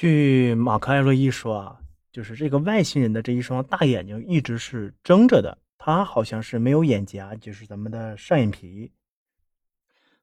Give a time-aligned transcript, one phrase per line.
[0.00, 1.76] 据马克·艾洛伊说啊，
[2.10, 8.92] 就是这个外星人的这一双大眼睛一直是睁着的，他好像是没有眼颊，就是咱们的上眼皮。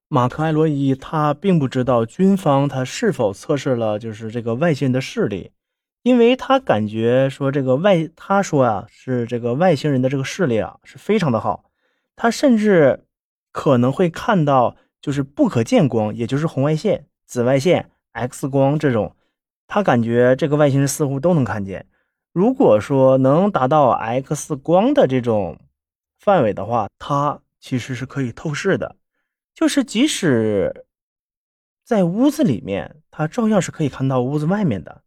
[0.08, 5.52] 马克·艾洛伊他并不知道军方他是否测试了就是这个外星人的视力，
[6.02, 11.70] 因为他感觉说这个外他说啊是这个外星人的这个视力啊是非常的好，
[12.16, 13.06] 他甚至
[13.52, 19.14] 可能会看到就是不可见光，也就是红外线、紫外线、X 光这种。
[19.68, 21.86] 他感觉这个外星人似乎都能看见。
[22.32, 25.60] 如果说能达到 X 光的这种
[26.20, 28.96] 范围的话，他其实是可以透视的，
[29.54, 30.86] 就是即使
[31.84, 35.04] 在屋子里面，他照样是可以看到屋子外面的。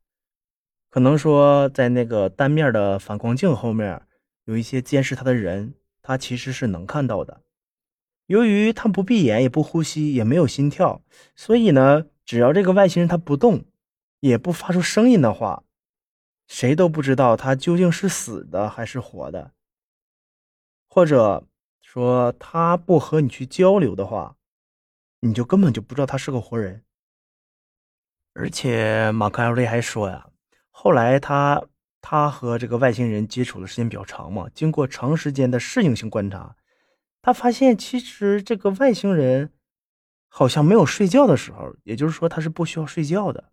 [0.91, 4.03] 可能说在那个单面的反光镜后面
[4.45, 7.43] 有一些监视他的人，他其实是能看到的。
[8.27, 11.03] 由于他不闭眼，也不呼吸，也没有心跳，
[11.37, 13.65] 所以呢，只要这个外星人他不动。
[14.21, 15.65] 也不发出声音的话，
[16.47, 19.53] 谁都不知道他究竟是死的还是活的。
[20.89, 21.47] 或者
[21.81, 24.37] 说他不和你去交流的话，
[25.21, 26.85] 你就根本就不知道他是个活人。
[28.33, 30.29] 而且马克·艾瑞还说呀，
[30.71, 31.65] 后来他
[32.01, 36.57] 他和这个外星人接触的时间比较长嘛，经过长时间的适应性观察，
[37.23, 39.53] 他发现其实这个外星人
[40.29, 43.53] 好像没有睡觉的时候，也就是说他是不需要睡觉的。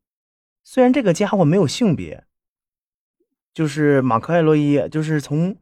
[0.70, 2.26] 虽然这个家伙没有性别，
[3.54, 5.56] 就是马克·艾洛伊，就是从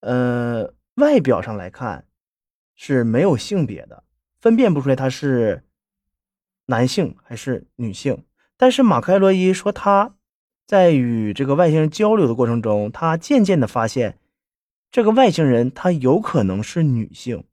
[0.00, 2.04] 呃外表上来看
[2.74, 4.04] 是没有性别的，
[4.38, 5.64] 分辨不出来他是
[6.66, 8.26] 男性还是女性。
[8.58, 10.16] 但是马克·艾洛伊说，他
[10.66, 14.18] 在与这个外星人交流的过程中，他渐渐的发现，
[14.90, 17.44] 这个外星人他有可能是女性，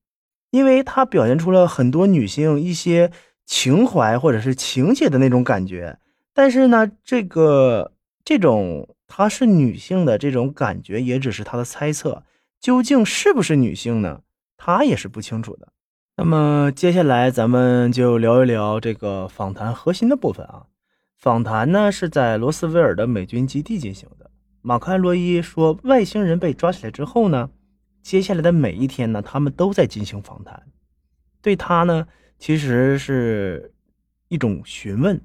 [0.50, 3.09] 因为他表现出了很多女性一些
[3.45, 5.97] 情怀或者是情节的那种感觉。
[6.34, 7.94] 但是呢，这个
[8.26, 12.23] 这种她是女性的这种感觉也只是她的猜测，
[12.59, 14.22] 究竟是不是女性呢？
[14.58, 15.68] 她也是不清楚的。
[16.16, 20.68] 那么接下来咱们就聊一聊这个访谈核心的部分啊。
[21.18, 24.29] 访谈呢是在罗斯威尔的美军基地进行的。
[24.62, 27.50] 马克·艾洛伊说，外星人被抓起来之后呢，
[28.02, 30.63] 接下来的每一天呢，他们都在进行访谈，
[31.41, 33.74] 对他呢其实是
[34.28, 35.22] 一种询问。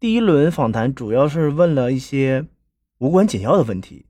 [0.00, 2.46] 第一轮访谈主要是问了一些
[2.96, 4.06] 无关紧要的问题，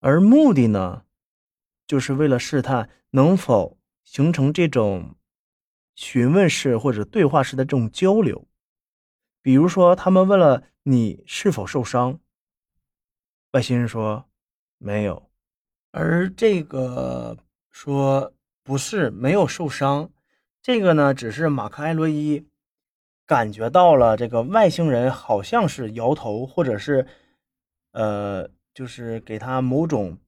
[0.00, 1.04] 而目的呢，
[1.86, 5.14] 就是为了试探能否形成这种
[5.94, 8.48] 询问式或者对话式的这种交流。
[9.40, 12.18] 比如说，他们问了你是否受伤，
[13.52, 14.28] 外星人说
[14.78, 15.30] 没有，
[15.92, 17.38] 而这个
[17.70, 20.10] 说不是没有受伤，
[20.60, 22.48] 这个呢，只是马克·艾洛伊。
[23.26, 27.06] 感觉到了，这个外星人好像是摇头，或者是，
[27.92, 30.18] 呃，就是给他某种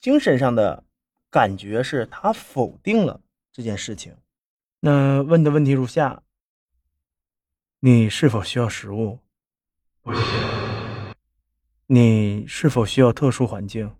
[0.00, 0.84] 精神上的
[1.30, 3.20] 感觉，是他否定了
[3.52, 4.16] 这件事情。
[4.80, 6.22] 那问的问题如下：
[7.80, 9.18] 你是否需要食物？
[10.02, 11.14] 不需要。
[11.86, 13.94] 你是否需要特殊环境？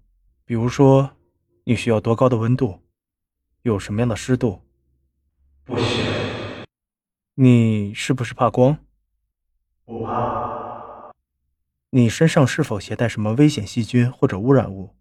[0.44, 1.10] 比如说，
[1.65, 2.81] 你需要多高的温度？
[3.62, 4.60] 有什么样的湿度？
[5.65, 6.16] 不需要。
[7.38, 8.78] 你是不是怕光？
[9.84, 11.12] 不怕。
[11.91, 14.94] 你身上是否携带什么危险细菌或者污染物？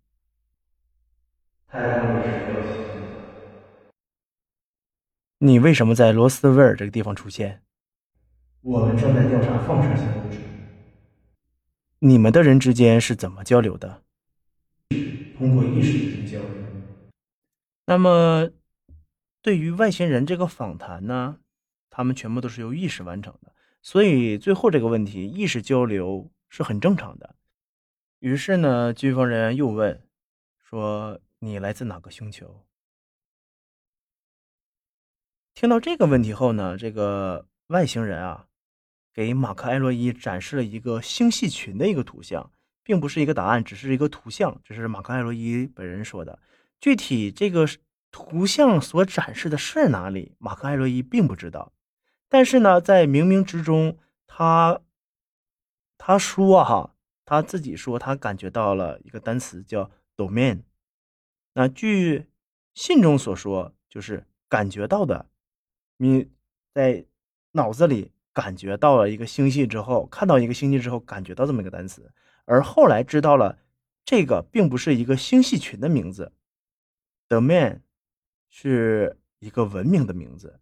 [1.65, 3.07] 太空里是没有细菌的。
[5.37, 7.61] 你为什么在罗斯威尔这个地方出现？
[8.59, 10.37] 我们正在调查放射性物质。
[11.99, 14.03] 你们的人之间是怎么交流的？
[15.37, 16.49] 通过意识进行交流。
[17.85, 18.49] 那么，
[19.41, 21.37] 对于外星人这个访谈呢？
[21.95, 27.37] 他们全部都是由意识完成的，所以最后这个问题，意识交流是很正常的。
[28.19, 30.03] 于是呢，军方人员又问
[30.61, 32.65] 说：“你来自哪个星球？”
[35.55, 38.47] 听到这个问题后呢，这个外星人啊，
[39.13, 42.51] 给马克·艾洛伊展示了一个星系群的一个图像，
[42.83, 44.59] 并不是一个答案，只是一个图像。
[44.65, 46.37] 这是马克·艾洛伊本人说的。
[46.77, 47.65] 具体这个
[48.11, 51.71] 图像所展示的是哪里，马克·艾洛伊并不知道。
[52.35, 53.97] 但是呢，在冥冥之中，
[54.27, 54.81] 他
[55.97, 56.93] 他说哈，
[57.23, 60.63] 他自己说他感觉到了一个单词叫 domain。
[61.53, 62.27] 那据
[62.73, 65.29] 信中所说，就是感觉到的，
[65.95, 66.29] 你
[66.73, 67.05] 在
[67.53, 72.11] 脑子里感觉到了一个星系之后，看到一个星系之后，感觉到这么一个单词，
[72.43, 73.57] 而后来知道了
[74.03, 76.33] 这个并不是一个星系群的名字
[77.29, 77.79] ，domain
[78.49, 80.59] 是一个文明的名字。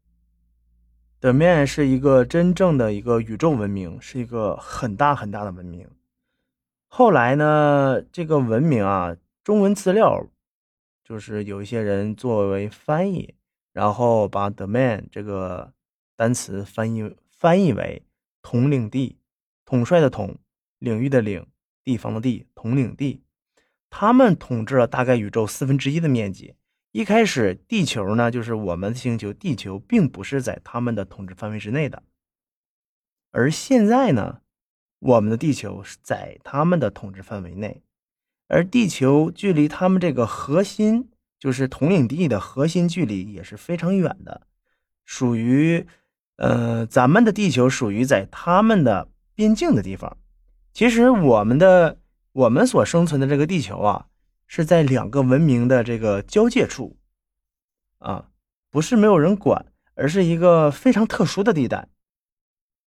[1.23, 5.87] The Man 是一个真正的一个宇宙文明，是一个很大很大的文明。
[6.89, 10.27] 后来呢，这个文明啊，中文资料
[11.01, 13.35] 就是有一些人作为翻译，
[13.71, 15.71] 然后把 The Man 这个
[16.17, 18.03] 单词翻译翻译为
[18.41, 19.15] 统领地，
[19.63, 20.35] 统帅的统，
[20.79, 21.47] 领域的领，
[21.85, 23.23] 地方的地，统领地。
[23.89, 26.55] 他们统治了大概宇宙四分之一的面积。
[26.93, 32.03] 一开始，地球呢，就是我们的星球，地球并不是在他们的统治范围之内的。
[33.31, 34.41] 而现在呢，
[34.99, 37.81] 我们的地球是在他们的统治范围内，
[38.47, 41.09] 而地球距离他们这个核心，
[41.39, 44.45] 就是统领地的核心距离也是非常远的，
[45.03, 45.87] 属于，
[46.35, 50.15] 呃，咱们的地球属于在他们的边境的地方。
[50.71, 51.97] 其实我们的
[52.33, 54.09] 我们所生存的这个地球啊。
[54.47, 56.97] 是在两个文明的这个交界处，
[57.99, 58.29] 啊，
[58.69, 61.87] 不是没有人管，而是一个非常特殊的地带。